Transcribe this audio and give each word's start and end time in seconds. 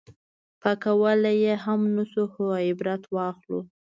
پاک 0.61 0.79
کولی 0.83 1.35
یې 1.43 1.53
هم 1.63 1.81
نه 1.95 2.03
شو 2.11 2.23
خو 2.33 2.45
عبرت 2.67 3.03
واخلو. 3.15 3.59